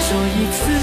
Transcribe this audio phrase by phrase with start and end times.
[0.00, 0.77] 说一次，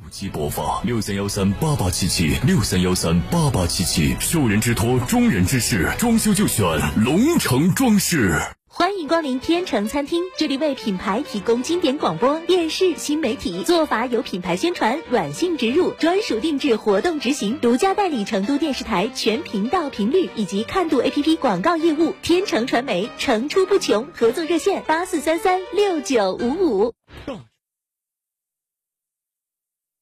[0.00, 6.64] 后期播放六三幺三八八七七六三幺三八八七七，受人之托，忠人之事，装修就选
[7.04, 8.40] 龙城装饰。
[8.66, 22.14] 欢迎光临天成餐厅，这里为品牌提供经典广播电视新媒体做法有品牌宣传、软性植入、专属定制活动执行，独家代理成都电视台全频道频率以及看度 APP 广告业务。
[22.22, 26.94] 天成传媒层出不穷，合作热线八四三三六九五五。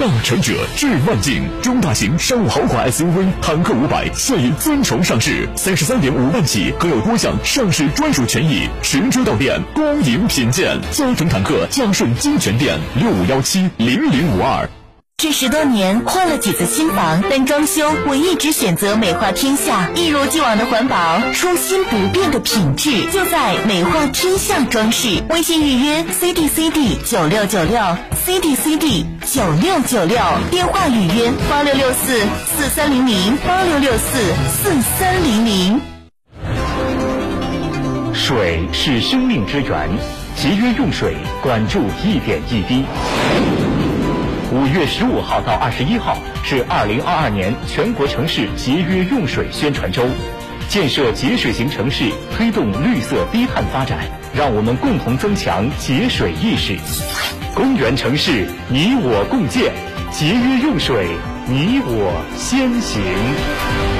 [0.00, 10.80] 大成者至万境，中大型商务豪华 SUV 坦克五百现已尊崇上市，三十三点五万起，可有多项上市专属权益，神车到店，光影品鉴。
[10.90, 14.66] 嘉诚坦克嘉顺金泉店六五幺七零零五二。
[15.22, 25.22] 这十多年换了几次新房，但装修我一直选择美化天下，一如既往的环保，初心不变的品质，就在美化天下装饰。
[25.28, 27.78] 微信预约 C D C D 九六九六
[28.24, 30.18] C D C D 九六九六，
[30.50, 32.22] 电话预约八六六四
[32.56, 35.80] 四三零零八六六四四三零零。
[38.14, 39.90] 水是生命之源，
[40.34, 42.86] 节约用水，管住一点一滴。
[44.52, 50.04] 五月十五号到二十一号是二零二二年全国城市节约用水宣传周，
[50.68, 53.98] 建设节水型城市，推动绿色低碳发展，
[54.34, 56.76] 让我们共同增强节水意识。
[57.54, 59.72] 公园城市，你我共建，
[60.10, 61.06] 节约用水，
[61.46, 63.99] 你我先行。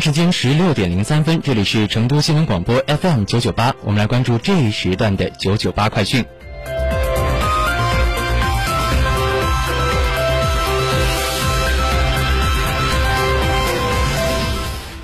[0.00, 6.24] 时间十六点零三分，这里是成都新闻广播 FM 九九八，我们来关注这一时段的九九八快讯。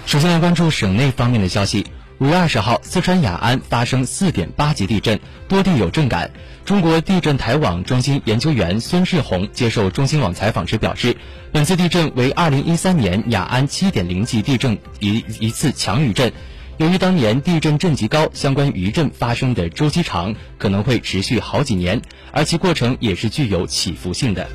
[0.07, 1.87] 首先来关注省内方面的消息。
[2.19, 6.31] 五月二十号，四川雅安发生四点八级地震，多地有震感。
[6.65, 11.15] 中国地震台网中心研究员孙世红接受中新网采访时表示，
[11.53, 16.33] 本次地震为二零一三年雅安七点零级地震一一次强余震。
[16.79, 22.01] 由于当年地震震级高，相关余震发生的周期长，可能会持续好几年，
[22.33, 24.49] 而其过程也是具有起伏性的。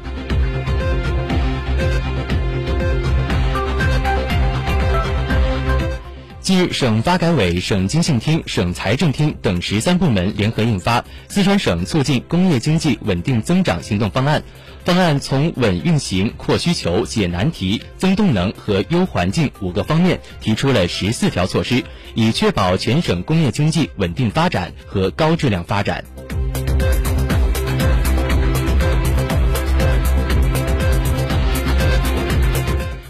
[6.41, 14.41] 近日，省发改委、省经信厅、省财政厅等十三部门联合印发《四川省促进工业经济稳定增长行动方案》。
[14.83, 21.83] 方案从稳运行、扩需求、解难题、增动能和优环境五个方面提出了十四条措施，
[22.15, 26.03] 以确保全省工业经济稳定发展和高质量发展。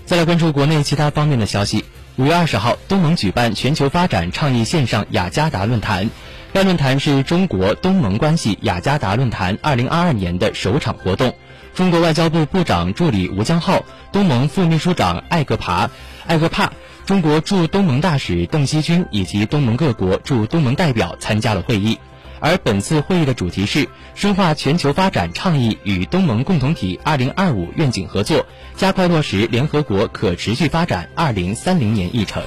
[0.06, 1.86] 再来关注国内其他方面的消息。
[2.18, 6.10] 五月二十号，东盟举办全球发展倡议线上雅加达论坛。
[6.52, 11.34] 该论坛是中国东盟关系雅加达论坛二零二二年的首场活动。
[11.74, 15.90] 中国外交部部长助理吴江浩、东盟副秘书长艾格帕、
[16.28, 16.74] 艾格帕、
[17.06, 21.98] 中国驻东盟大使邓锡军以及东盟各国驻东盟代表参加了会议。
[22.42, 28.46] 而本次会议的主题是深化全球发展倡议与东盟共同体2025愿景合作，
[28.76, 32.42] 加快落实联合国可持续发展2030年议程。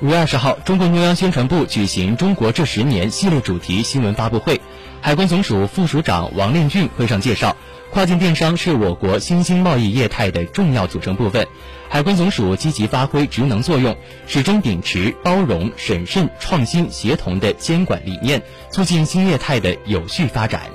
[0.00, 4.60] 五月二十号，中共中央宣传部举行“中国这十年”系列主题新闻发布会。
[5.00, 7.56] 海关总署副署长王炼俊会上介绍，
[7.92, 11.46] 跨境电商是我国新兴贸易业态的重要组成部分。
[11.90, 13.94] 海关总署积极发挥职能作用，
[14.26, 18.40] 始终秉持包容、审慎、创新、协同的监管理念，
[18.70, 20.70] 促进新业态的有序发展。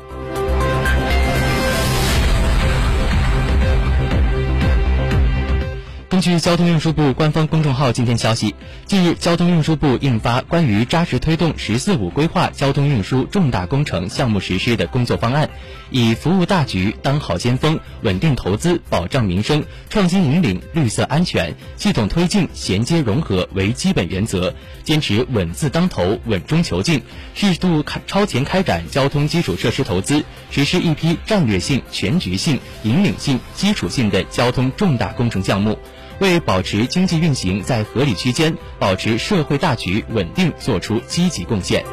[6.10, 8.56] 根据交通运输部官方公众号今天消息，
[8.86, 15.50] 近日，交通运输部印发关于扎实推动“十四五”规划交通运输重大工程项目实施的工作方案，
[15.90, 24.54] 以服务大局、当好先锋、稳定投资、保障民生、创新引领、绿色安全、系统推进、衔接融合为基本原则，
[24.86, 35.78] 坚持稳字当头、稳中求进，适度开超前开展交通基础设施投资，实施一批战略性、全局性、引领性、基础性的交通重大工程项目。
[36.20, 41.84] 为保持经济运行在合理区间，保持社会大局稳定作出积极贡献。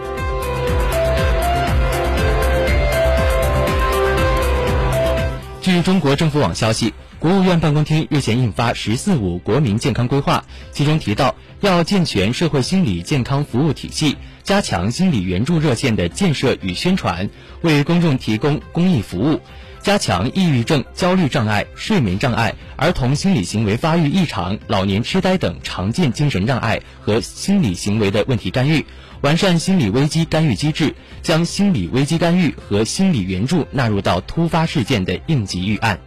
[5.61, 17.31] 据中国政府网消息，国务院办公厅日前印发《“十四五”国民健康规划》，其中提到要健全社会心理健康服务体系，加强心理援助热线的建设与宣传，
[17.63, 19.41] 为公众提供公益服务。
[19.85, 28.87] 加强抑郁症、焦虑障碍、睡眠障碍、儿童心理行为发育异常、老年痴呆等常见精神障碍和心理行为的问题干预，
[29.21, 36.01] 完善心理危机干预机制，将心理危机干预和心理援助纳入到突发事件的应急预案。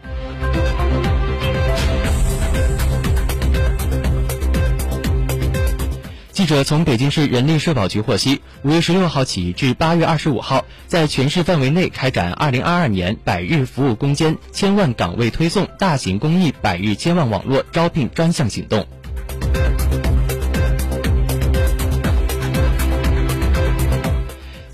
[6.37, 18.85] 记者从北京市人力社保局获悉，五月十六号起至八月二十五号，在全市范围内开展二零二二年百日服务攻坚千万岗位推送大型公益百日千万网络招聘专项行动。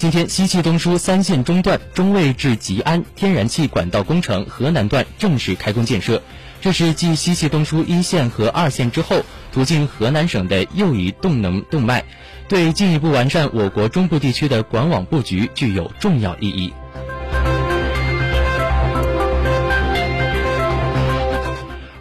[0.04, 6.22] 今天，西气东输三线中段中卫至吉安天然气管道工程河南段正式开工建设。
[6.60, 9.22] 这是继西气东输一线和二线之后，
[9.54, 12.04] 途径河南省的又一动能动脉，
[12.50, 16.74] 对进一步完善我国中部地区的管网布局具有重要意义。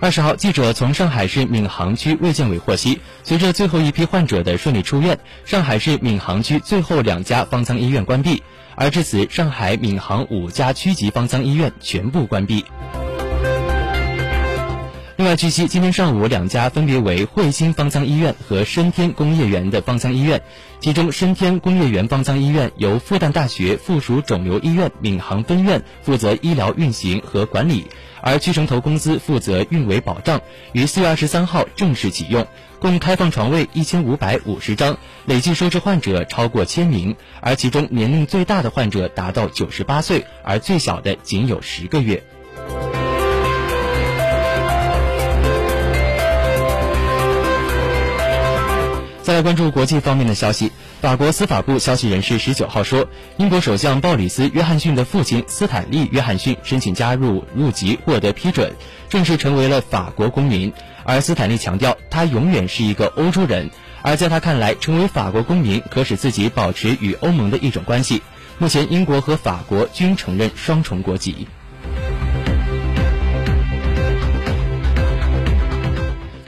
[0.03, 8.43] 二十号，记者从上海市闵行区卫健委获悉，随着最后一批患者的顺利出院，上海市闵行区最后两家方舱医院关闭，
[8.75, 12.65] 而至此，上海闵行五家区级方舱医院全部关闭。
[15.23, 20.43] 另外，据悉，今天上午两家分别为汇鑫方舱医院和深天工业园的方舱医院，
[20.81, 27.87] 其中深天工业园方舱医院由复旦大学附属肿瘤医院闵行分院负责医疗运行和管理，
[28.21, 30.41] 而居城投公司负责运维保障，
[30.73, 32.45] 于四月二十三号正式启用，
[32.81, 42.25] 共开放床位一千五百五十张，累计收治患者超过千名，而其中年龄最大的患者达到九十八岁，而最小的仅有十个月。
[49.33, 50.71] 再来关注国际方面的消息，
[51.01, 53.09] 法国司法部消息人士十九号说，
[53.39, 58.75] 英国首相鲍里斯·约翰逊的父亲斯坦利·约翰逊申请加入入籍获得批准，
[59.09, 60.71] 正式成为了法国公民。
[61.05, 63.71] 而斯坦利强调，他永远是一个欧洲人，
[64.03, 68.21] 而在他看来，成为法国公民可使自己保持与欧盟的一种关系。
[68.59, 71.49] 目前，英国和法国均承认双重国籍。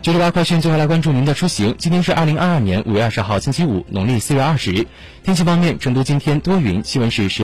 [0.05, 1.77] 九十八快讯，最后来关注您的出行。
[1.79, 4.87] 今天是二零二二年五月二十号，星期五，农历四月二十。
[5.23, 7.43] 天气方面，成都今天多云，气温是十。